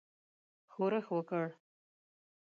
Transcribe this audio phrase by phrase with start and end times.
[0.73, 1.45] ښورښ وکړ.